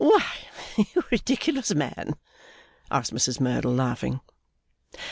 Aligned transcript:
'Why, 0.03 0.25
you 0.79 1.03
ridiculous 1.11 1.75
man?' 1.75 2.15
asked 2.89 3.13
Mrs 3.13 3.39
Merdle, 3.39 3.71
laughing. 3.75 4.19